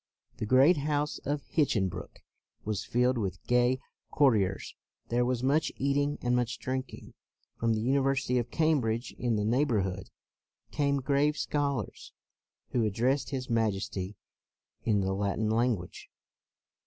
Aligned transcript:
The 0.37 0.47
great 0.47 0.77
house 0.77 1.19
of 1.25 1.43
Hinchinbrook 1.43 2.23
was 2.65 2.83
filled 2.83 3.19
with 3.19 3.45
gay 3.45 3.79
cour 4.11 4.31
tiers. 4.33 4.73
There 5.09 5.23
was 5.23 5.43
much 5.43 5.71
eating 5.77 6.17
and 6.23 6.35
much 6.35 6.57
drinking. 6.57 7.13
From 7.59 7.75
the 7.75 7.81
University 7.81 8.39
of 8.39 8.49
Cam 8.49 8.81
bridge 8.81 9.13
in 9.19 9.35
the 9.35 9.45
neighborhood 9.45 10.09
came 10.71 11.01
grave 11.01 11.37
scholars 11.37 12.13
who 12.71 12.83
addressed 12.83 13.29
his 13.29 13.47
Majesty 13.47 14.15
in 14.83 15.01
the 15.01 15.13
Latin 15.13 15.51
language. 15.51 16.09